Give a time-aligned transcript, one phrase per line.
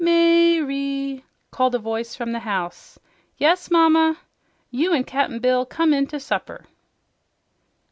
[0.03, 2.97] May re!" called a voice from the house.
[3.37, 4.17] "Yes, Mamma!"
[4.71, 6.65] "You an' Cap'n Bill come in to supper."